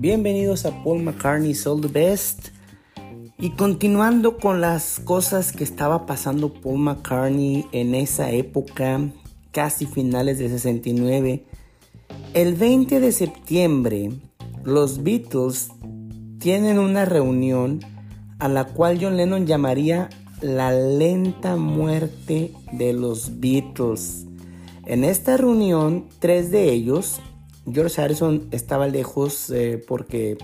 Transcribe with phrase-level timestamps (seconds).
[0.00, 2.48] Bienvenidos a Paul McCartney's All the Best.
[3.38, 8.98] Y continuando con las cosas que estaba pasando Paul McCartney en esa época,
[9.52, 11.44] casi finales de 69,
[12.32, 14.12] el 20 de septiembre
[14.64, 15.68] los Beatles
[16.38, 17.80] tienen una reunión
[18.38, 20.08] a la cual John Lennon llamaría
[20.40, 24.24] la lenta muerte de los Beatles.
[24.86, 27.20] En esta reunión, tres de ellos,
[27.66, 30.38] George Harrison estaba lejos eh, porque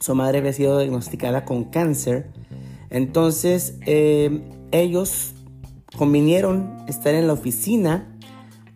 [0.00, 2.30] su madre había sido diagnosticada con cáncer.
[2.90, 5.34] Entonces eh, ellos
[5.96, 8.14] convinieron estar en la oficina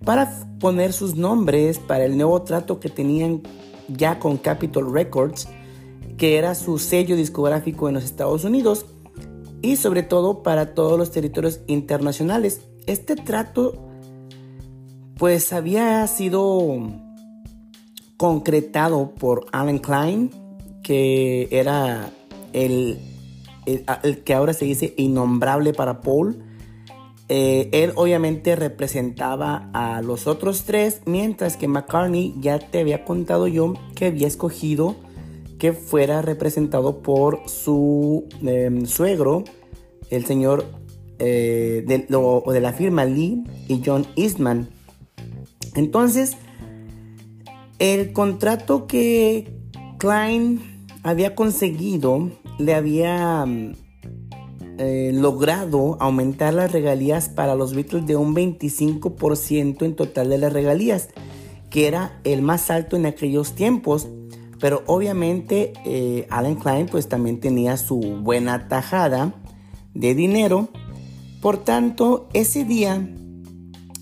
[0.05, 3.43] para poner sus nombres para el nuevo trato que tenían
[3.89, 5.49] ya con Capitol Records,
[6.17, 8.87] que era su sello discográfico en los Estados Unidos
[9.61, 12.63] y sobre todo para todos los territorios internacionales.
[12.87, 13.89] Este trato
[15.17, 16.81] pues había sido
[18.23, 20.31] concretado por Alan Klein,
[20.85, 22.13] que era
[22.53, 23.01] el,
[24.25, 26.41] que ahora se dice innombrable para Paul.
[27.29, 33.49] Eh, él obviamente representaba a los otros tres, mientras que McCartney ya te había contado
[33.49, 34.95] yo que había escogido
[35.59, 39.43] que fuera representado por su em, suegro,
[40.11, 40.67] el señor
[41.19, 44.69] eh, de, de, la firma Lee y John Eastman.
[45.75, 46.37] Entonces,
[47.83, 49.59] el contrato que
[49.99, 52.31] Klein había conseguido,
[52.61, 53.73] le había mm,
[54.79, 60.53] eh, logrado aumentar las regalías para los Beatles de un 25% en total de las
[60.53, 61.09] regalías,
[61.71, 64.07] que era el más alto en aquellos tiempos.
[64.61, 69.35] Pero obviamente eh, Alan Klein pues también tenía su buena tajada
[69.93, 70.69] de dinero.
[71.41, 73.09] Por tanto, ese día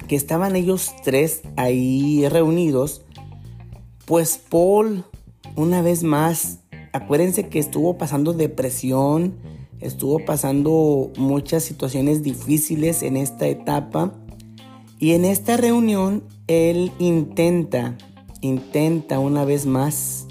[0.06, 3.06] que estaban ellos tres ahí reunidos,
[4.10, 5.04] pues Paul
[5.54, 6.58] una vez más
[6.92, 9.36] acuérdense que estuvo pasando depresión,
[9.78, 14.12] estuvo pasando muchas situaciones difíciles en esta etapa.
[14.98, 17.96] Y en esta reunión él intenta,
[18.40, 20.26] intenta una vez más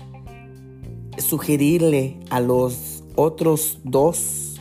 [1.18, 4.59] sugerirle a los otros dos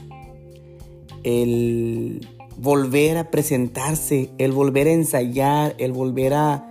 [1.24, 2.24] el
[2.56, 6.67] volver a presentarse, el volver a ensayar, el volver a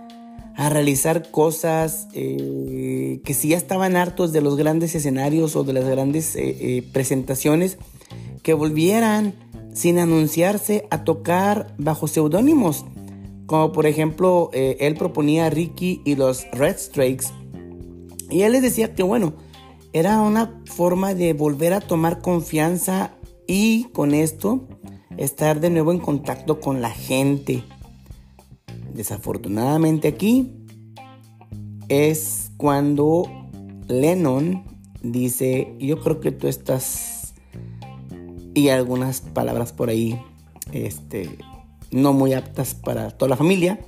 [0.58, 5.72] a realizar cosas eh, que si ya estaban hartos de los grandes escenarios o de
[5.72, 7.78] las grandes eh, eh, presentaciones,
[8.42, 9.34] que volvieran
[9.72, 12.84] sin anunciarse a tocar bajo seudónimos.
[13.46, 17.26] Como por ejemplo, él proponía a Ricky y los Red Strikes.
[18.28, 19.34] Y él les decía que bueno,
[19.92, 23.12] era una forma de volver a tomar confianza
[23.46, 24.66] y con esto
[25.16, 27.62] estar de nuevo en contacto con la gente.
[28.98, 30.56] Desafortunadamente aquí
[31.88, 33.22] es cuando
[33.86, 34.64] Lennon
[35.04, 37.32] dice, yo creo que tú estás
[38.54, 40.20] y algunas palabras por ahí
[40.72, 41.38] este
[41.92, 43.78] no muy aptas para toda la familia.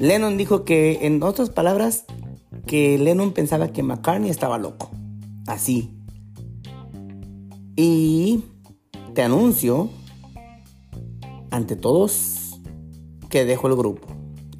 [0.00, 2.04] Lennon dijo que en otras palabras
[2.66, 4.90] que Lennon pensaba que McCartney estaba loco.
[5.46, 5.88] Así.
[7.76, 8.42] Y
[9.14, 9.88] te anuncio
[11.52, 12.39] ante todos
[13.30, 14.08] que dejo el grupo.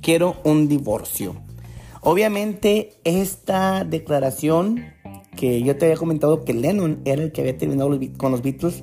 [0.00, 1.34] Quiero un divorcio.
[2.00, 4.94] Obviamente esta declaración
[5.36, 8.82] que yo te había comentado que Lennon era el que había terminado con los Beatles.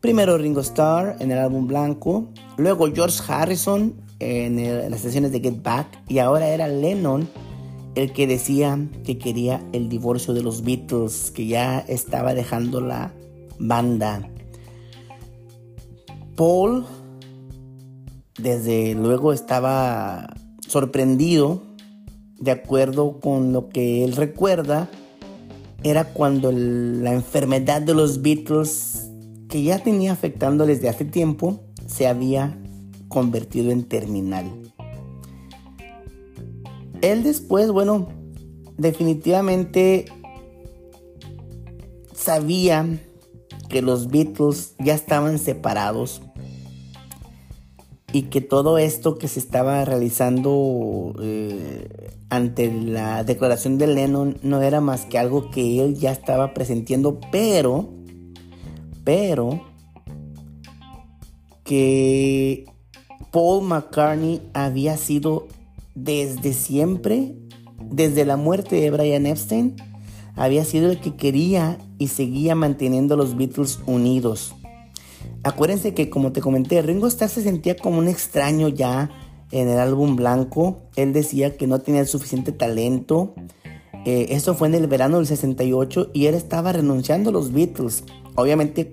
[0.00, 5.40] Primero Ringo Starr en el álbum blanco, luego George Harrison en, en las sesiones de
[5.40, 7.28] Get Back y ahora era Lennon
[7.94, 13.12] el que decía que quería el divorcio de los Beatles, que ya estaba dejando la
[13.58, 14.28] banda.
[16.36, 16.84] Paul
[18.38, 20.34] desde luego estaba
[20.66, 21.62] sorprendido,
[22.38, 24.88] de acuerdo con lo que él recuerda,
[25.82, 29.10] era cuando la enfermedad de los Beatles,
[29.48, 32.58] que ya tenía afectando desde hace tiempo, se había
[33.08, 34.46] convertido en terminal.
[37.02, 38.08] Él después, bueno,
[38.78, 40.06] definitivamente
[42.14, 42.98] sabía
[43.68, 46.22] que los Beatles ya estaban separados
[48.14, 51.88] y que todo esto que se estaba realizando eh,
[52.30, 57.18] ante la declaración de Lennon no era más que algo que él ya estaba presentiendo,
[57.32, 57.88] pero,
[59.02, 59.64] pero,
[61.64, 62.66] que
[63.32, 65.48] Paul McCartney había sido
[65.96, 67.34] desde siempre,
[67.80, 69.74] desde la muerte de Brian Epstein,
[70.36, 74.54] había sido el que quería y seguía manteniendo a los Beatles unidos.
[75.44, 79.10] Acuérdense que como te comenté, Ringo Starr se sentía como un extraño ya
[79.50, 80.82] en el álbum blanco.
[80.96, 83.34] Él decía que no tenía el suficiente talento,
[84.06, 88.04] Eh, esto fue en el verano del 68 y él estaba renunciando a los Beatles.
[88.34, 88.90] Obviamente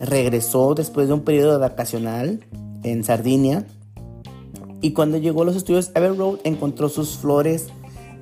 [0.00, 2.40] regresó después de un periodo vacacional
[2.82, 3.64] en Sardinia.
[4.80, 7.68] Y cuando llegó a los estudios Abbey Road encontró sus flores,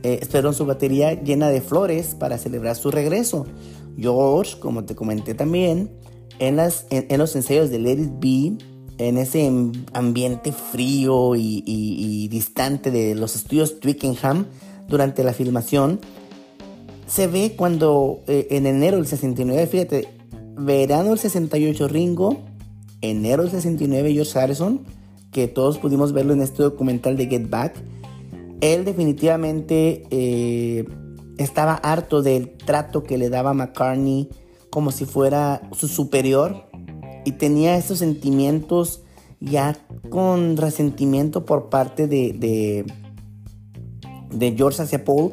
[0.03, 0.20] eh,
[0.53, 3.47] su batería llena de flores para celebrar su regreso.
[3.97, 5.91] George, como te comenté también,
[6.38, 8.64] en, los ensayos de Let It Be,
[8.99, 9.50] en ese
[9.93, 14.46] ambiente frío y, distante de los estudios Twickenham
[14.88, 16.00] durante la filmación,
[17.06, 20.08] se ve cuando eh, en enero del 69, fíjate,
[20.56, 22.41] verano del 68 Ringo,
[23.00, 24.81] enero del 69 George Harrison,
[25.31, 27.75] que todos pudimos verlo en este documental de Get Back,
[28.61, 30.84] él definitivamente eh,
[31.38, 34.29] estaba harto del trato que le daba McCartney
[34.70, 36.69] como si fuera su superior
[37.25, 39.03] y tenía esos sentimientos
[39.41, 39.76] ya
[40.11, 42.85] con resentimiento por parte de,
[44.31, 45.32] de, George hacia Paul.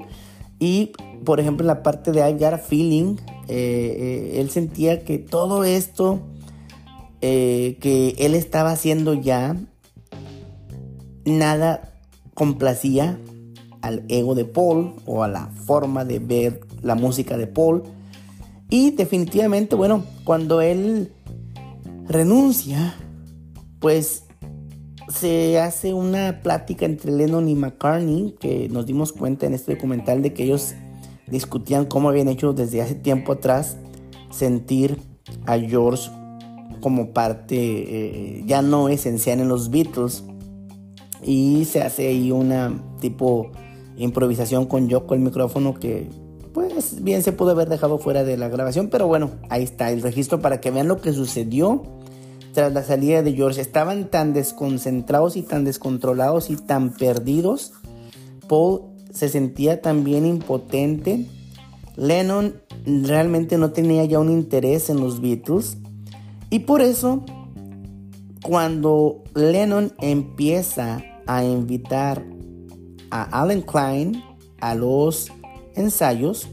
[0.59, 0.91] Y
[1.23, 3.15] por ejemplo en la parte de I Got a Feeling
[3.47, 6.21] eh, eh, él sentía que todo esto
[7.21, 9.55] eh, que él estaba haciendo ya
[11.25, 11.99] nada
[12.33, 13.19] complacía
[13.81, 17.83] al ego de Paul o a la forma de ver la música de Paul
[18.75, 21.13] y definitivamente bueno cuando él
[22.07, 22.95] renuncia
[23.79, 24.23] pues
[25.07, 30.21] se hace una plática entre Lennon y McCartney que nos dimos cuenta en este documental
[30.21, 30.73] de que ellos
[31.27, 33.77] discutían cómo habían hecho desde hace tiempo atrás
[34.29, 34.99] sentir
[35.45, 36.11] a George
[36.81, 40.23] como parte eh, ya no esencial en los Beatles.
[41.23, 43.51] Y se hace ahí una tipo
[43.97, 46.09] improvisación con Yoko el micrófono que
[46.55, 50.01] pues bien se pudo haber dejado fuera de la grabación pero bueno ahí está el
[50.01, 51.83] registro para que vean lo que sucedió
[52.53, 57.73] tras la salida de George estaban tan desconcentrados y tan descontrolados y tan perdidos
[58.47, 61.25] Paul se sentía también impotente.
[61.95, 62.55] Lennon
[62.85, 65.77] realmente no tenía ya un interés en los Beatles.
[66.49, 67.23] Y por eso,
[68.43, 72.23] cuando Lennon empieza a invitar
[73.09, 74.21] a Alan Klein
[74.59, 75.31] a los
[75.75, 76.49] ensayos,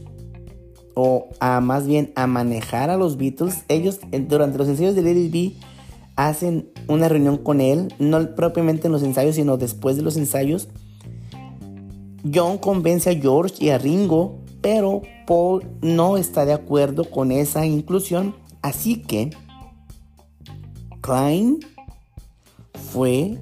[0.95, 5.29] o a más bien a manejar a los Beatles, ellos durante los ensayos de Lady
[5.29, 5.53] B
[6.15, 10.69] hacen una reunión con él, no propiamente en los ensayos, sino después de los ensayos,
[12.31, 17.65] John convence a George y a Ringo, pero Paul no está de acuerdo con esa
[17.65, 19.31] inclusión, así que
[21.01, 21.59] Klein
[22.91, 23.37] fue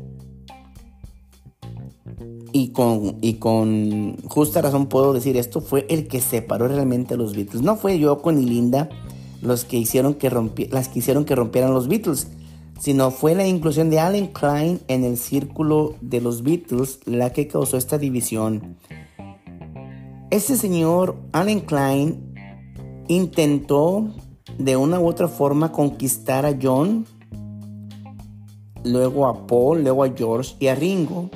[2.53, 7.17] y con, y con justa razón puedo decir esto, fue el que separó realmente a
[7.17, 7.61] los Beatles.
[7.61, 8.89] No fue Yoko ni Linda
[9.41, 10.29] los que hicieron que
[10.71, 12.27] las que hicieron que rompieran los Beatles
[12.81, 17.47] sino fue la inclusión de Alan Klein en el círculo de los Beatles la que
[17.47, 18.77] causó esta división.
[20.31, 22.33] Este señor, Alan Klein,
[23.07, 24.07] intentó
[24.57, 27.05] de una u otra forma conquistar a John,
[28.83, 31.29] luego a Paul, luego a George y a Ringo.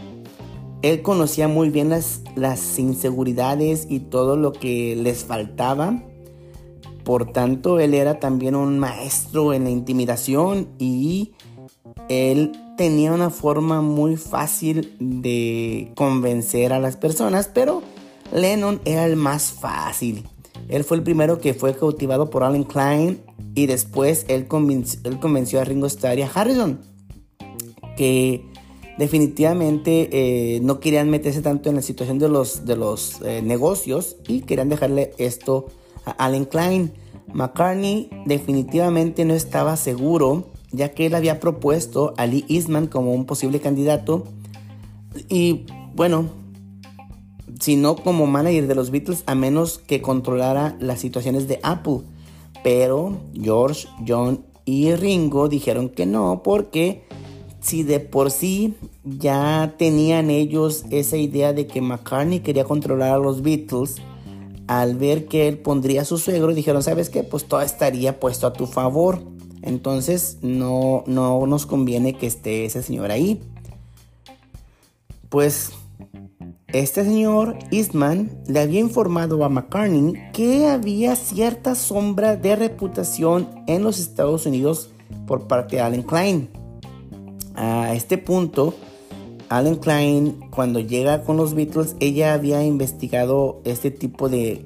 [0.86, 6.02] Él conocía muy bien las, las inseguridades y todo lo que les faltaba
[7.06, 11.34] por tanto, él era también un maestro en la intimidación y
[12.10, 17.83] él tenía una forma muy fácil de convencer a las personas, pero
[18.33, 20.28] Lennon era el más fácil.
[20.68, 23.21] Él fue el primero que fue cautivado por Alan Klein
[23.54, 26.81] y después él, convenció, a Ringo Starr y a Harrison
[27.95, 28.44] que
[28.97, 34.18] definitivamente eh, no querían meterse tanto en la situación de los, de los eh, negocios
[34.28, 35.68] y querían dejarle esto
[36.06, 36.94] a Alan Klein.
[37.33, 43.25] McCartney definitivamente no estaba seguro, ya que él había propuesto a Lee Eastman como un
[43.25, 44.23] posible candidato.
[45.30, 46.30] Y bueno,
[47.59, 52.02] si no como manager de los Beatles, a menos que controlara las situaciones de Apple.
[52.64, 57.05] Pero George, John y Ringo dijeron que no, porque
[57.66, 63.18] si de por sí ya tenían ellos esa idea de que McCartney quería controlar a
[63.18, 63.95] los Beatles,
[64.68, 67.24] al ver que él pondría a su suegro, dijeron, ¿sabes qué?
[67.24, 69.24] Pues todo estaría puesto a tu favor.
[69.64, 73.42] Entonces no, no nos conviene que esté ese señor ahí.
[75.30, 75.72] Pues
[76.68, 83.84] este señor Eastman le había informado a McCartney que había cierta sombra de reputación en
[83.84, 84.92] los Estados Unidos
[85.26, 86.55] por parte de Alan Klein.
[87.95, 88.73] Este punto,
[89.47, 94.66] Alan Klein, cuando llega con los Beatles, ella había investigado este tipo de,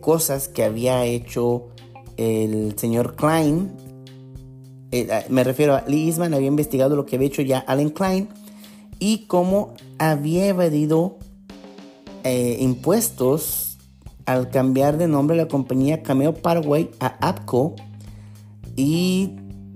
[0.00, 1.70] cosas que había hecho
[2.16, 3.72] el señor Klein.
[4.92, 7.90] Eh, ah, me refiero a Lee Eastman, había investigado lo que había hecho ya Alan
[7.90, 8.28] Klein
[9.00, 11.18] y cómo había evadido
[12.22, 13.76] eh, impuestos
[14.24, 17.74] al cambiar de nombre la compañía Cameo Paraguay a APCO
[18.76, 19.32] y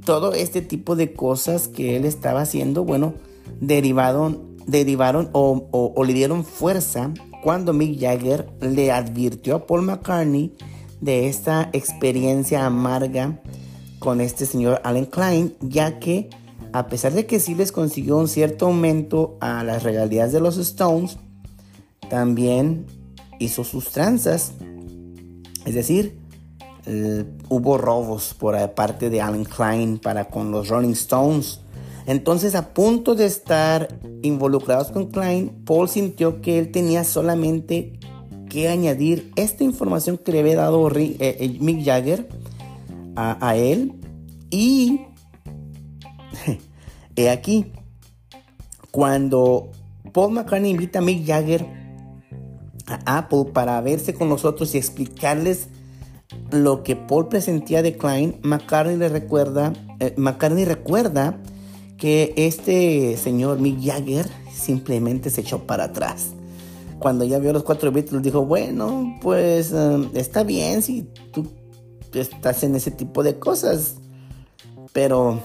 [0.07, 3.13] todo este tipo de cosas que él estaba haciendo, bueno,
[3.61, 10.55] derivaron, derivaron o, le dieron fuerza cuando Mick Jagger le advirtió a Paul McCartney
[11.01, 13.43] de esta experiencia amarga
[13.99, 16.31] con este señor Alan Klein, ya que
[16.73, 20.57] a pesar de que sí les consiguió un cierto aumento a las regalías de los
[20.57, 21.19] Stones,
[22.09, 22.87] también
[23.41, 24.53] hizo sus tranzas.
[25.65, 26.17] Es decir,
[27.49, 31.61] hubo robos por parte de Alan Klein para con los Rolling Stones.
[32.07, 37.99] Entonces, a punto de estar involucrados con Klein, Paul sintió que él tenía solamente
[38.49, 42.29] que añadir esta información que le había dado eh, eh, Mick Jagger
[43.17, 43.95] a, a él.
[44.51, 45.01] Y
[47.17, 47.73] he aquí,
[48.93, 49.73] cuando
[50.13, 51.67] Paul McCartney invita a Mick Jagger
[52.87, 55.69] a Apple para verse con nosotros y explicarles
[56.51, 61.41] lo que Paul presentía de Klein, McCartney le recuerda, eh, McCartney recuerda
[61.97, 66.33] que este señor Mick Jagger simplemente se echó para atrás.
[66.99, 71.03] Cuando ya vio los cuatro Beatles dijo, bueno, pues eh, está bien si
[71.33, 71.47] tú
[72.15, 73.97] estás en ese tipo de cosas.
[74.93, 75.41] Pero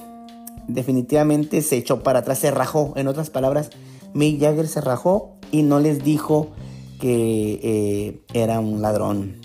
[0.67, 2.93] definitivamente se echó para atrás, se rajó.
[2.95, 3.69] En otras palabras,
[4.13, 6.51] Mick Jagger se rajó y no les dijo
[6.99, 9.41] que eh, era un ladrón.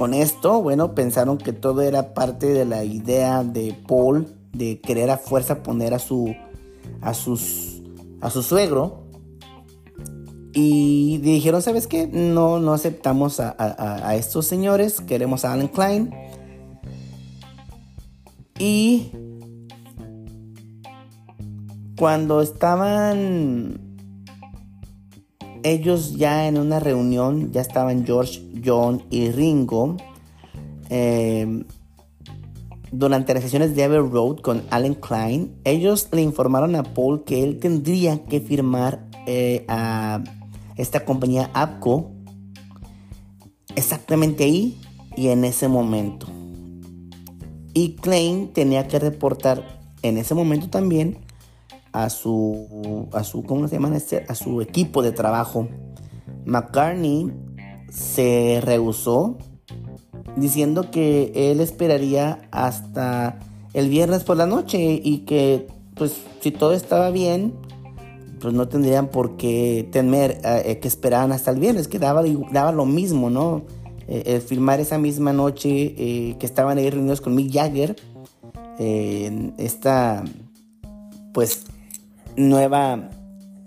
[0.00, 5.10] Con esto, bueno, pensaron que todo era parte de la idea de Paul de querer
[5.10, 6.34] a fuerza poner a su
[7.02, 7.82] a sus
[8.22, 9.02] a su suegro
[10.54, 12.06] y dijeron, ¿sabes qué?
[12.06, 16.14] No, no aceptamos a, a estos señores, queremos a Alan Klein.
[18.58, 19.12] Y
[21.98, 23.89] cuando estaban
[25.62, 29.96] ellos ya en una reunión, ya estaban George, John y Ringo.
[30.88, 31.64] Eh,
[32.92, 37.44] durante las sesiones de Abbey Road con Alan Klein, ellos le informaron a Paul que
[37.44, 40.22] él tendría que firmar eh, a
[40.76, 42.10] esta compañía APCO
[43.76, 44.80] exactamente ahí
[45.16, 46.26] y en ese momento.
[47.74, 51.18] Y Klein tenía que reportar en ese momento también
[51.92, 53.96] a su, a su, ¿cómo se llama?
[53.96, 54.24] Este?
[54.28, 55.68] A su equipo de trabajo.
[56.44, 57.32] McCartney
[57.90, 59.38] se rehusó
[60.36, 63.38] diciendo que él esperaría hasta
[63.74, 67.54] el viernes por la noche y que pues si todo estaba bien
[68.40, 72.72] pues no tendrían por qué temer eh, que esperaran hasta el viernes que daba, daba
[72.72, 73.62] lo mismo no
[74.08, 77.96] eh, filmar esa misma noche eh, que estaban ahí reunidos con Mick Jagger
[78.78, 80.24] esta
[81.34, 81.64] pues
[82.48, 83.10] nueva,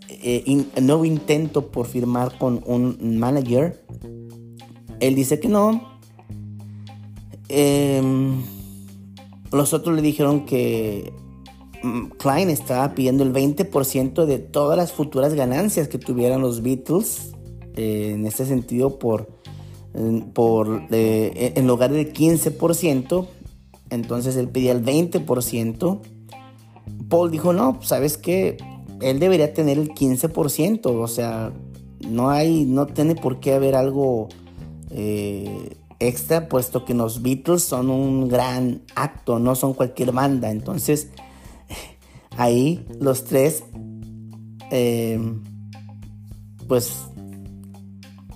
[0.09, 3.85] eh, nuevo intento por firmar con un manager.
[4.99, 5.93] Él dice que no.
[7.49, 8.41] Em,
[9.51, 11.13] los otros le dijeron que
[11.83, 17.33] mm, Klein estaba pidiendo el 20% de todas las futuras ganancias que tuvieran los Beatles.
[17.75, 19.27] Eh, en este sentido, por,
[20.33, 23.27] por eh, en lugar del 15%,
[23.89, 26.12] entonces él pedía el 20%.
[27.09, 28.57] Paul dijo, no, ¿sabes qué?
[29.01, 31.51] Él debería tener el 15%, o sea,
[32.07, 34.29] no hay, no tiene por qué haber algo
[34.91, 40.51] eh, extra, puesto que los Beatles son un gran acto, no son cualquier banda.
[40.51, 41.09] Entonces,
[42.37, 43.63] ahí los tres,
[44.71, 45.19] eh,
[46.67, 47.05] pues,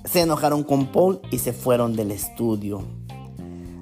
[0.06, 2.82] se enojaron con Paul y se fueron del estudio.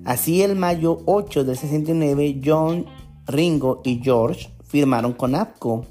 [0.03, 2.85] Así el mayo 8 del 69, John,
[3.25, 5.85] Ringo y George firmaron con APCO.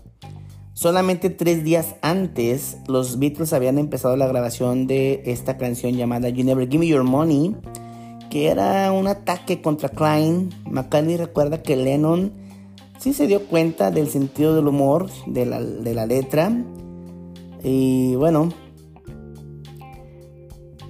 [0.74, 6.44] Solamente tres días antes, los Beatles habían empezado la grabación de esta canción llamada You
[6.44, 7.56] Never Give Me Your Money,
[8.28, 10.50] que era un ataque contra Klein.
[10.70, 12.30] McCartney recuerda que Lennon
[12.98, 16.52] sí se dio cuenta del sentido del humor de la, de la letra.
[17.62, 18.50] Y bueno,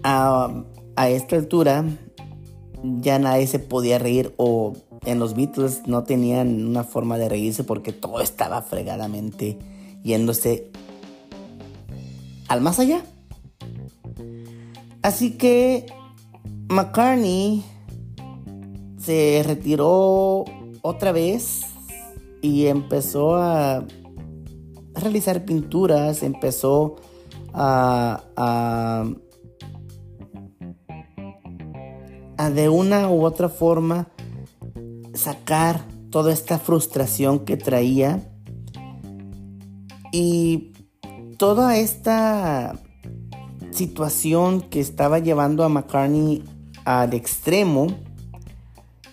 [0.02, 0.64] a,
[0.96, 1.84] a esta altura
[2.82, 4.72] ya nadie se podía reír o
[5.04, 9.58] en los Beatles no tenían una forma de reírse porque todo estaba fregadamente
[10.02, 10.70] yéndose
[12.49, 13.04] al más allá.
[15.02, 15.87] Así que
[16.68, 17.62] McCartney
[18.99, 20.44] se retiró
[20.82, 21.62] otra vez
[22.40, 23.84] y empezó a
[24.94, 26.96] realizar pinturas, empezó
[27.52, 29.04] a, a,
[32.37, 34.08] a de una u otra forma
[35.14, 38.30] sacar toda esta frustración que traía.
[40.12, 40.73] Y
[41.38, 42.78] toda esta
[43.73, 46.44] situación que estaba llevando a McCartney
[46.85, 47.88] al extremo,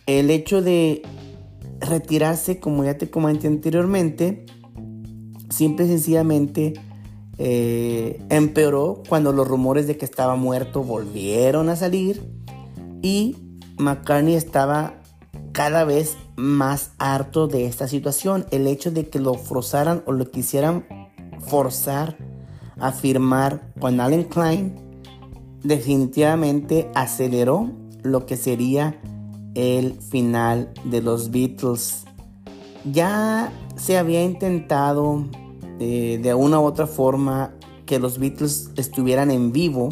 [0.05, 1.01] el hecho de
[1.79, 4.46] retirarse, como ya te comenté anteriormente,
[5.50, 6.74] simple y sencillamente
[7.38, 12.22] eh, empeoró cuando los rumores de que estaba muerto volvieron a salir
[13.01, 13.36] y
[13.77, 15.00] McCartney estaba
[15.51, 18.46] cada vez más harto de esta situación.
[18.51, 20.86] El hecho de que lo forzaran o lo quisieran
[21.39, 22.17] forzar
[22.79, 24.75] a firmar con Allen Klein
[25.63, 27.70] definitivamente aceleró
[28.03, 29.00] lo que sería
[29.53, 32.05] el final de los Beatles.
[32.86, 35.25] Ya se había intentado
[35.79, 37.53] eh, de una u otra forma
[37.86, 39.89] que los Beatles estuvieran en vivo.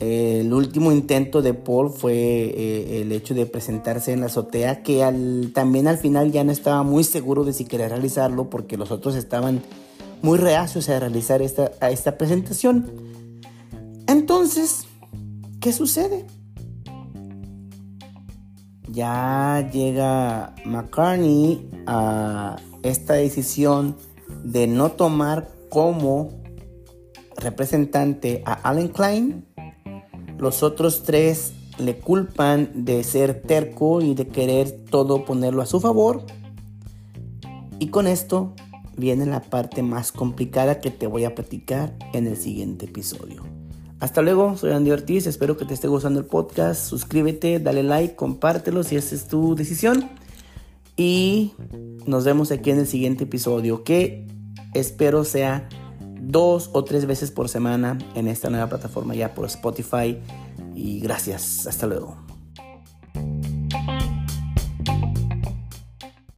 [0.00, 5.00] El último intento de Paul fue eh, el hecho de presentarse en la azotea, que
[5.52, 9.14] también al final ya no estaba muy seguro de si quería realizarlo porque los otros
[9.14, 9.62] estaban
[10.22, 12.90] muy reacios a realizar esta, esta presentación.
[14.06, 14.86] Entonces,
[15.60, 16.26] ¿qué sucede?
[18.98, 23.96] ya llega McCartney a esta decisión
[24.42, 26.30] de no tomar como
[27.36, 29.46] representante a Alan Klein.
[30.38, 35.80] Los otros tres le culpan de ser terco y de querer todo ponerlo a su
[35.80, 36.22] favor.
[37.78, 38.54] Y con esto
[38.96, 43.44] viene la parte más complicada que te voy a platicar en el siguiente episodio.
[44.00, 48.14] Hasta luego, soy Andy Ortiz, espero que te esté gustando el podcast, suscríbete, dale like,
[48.14, 50.08] compártelo si esa es tu decisión
[50.96, 51.52] y
[52.06, 54.26] nos vemos aquí en el siguiente episodio que
[54.74, 55.68] espero sea
[56.20, 60.18] dos o tres veces por semana en esta nueva plataforma ya por Spotify
[60.74, 62.27] y gracias, hasta luego.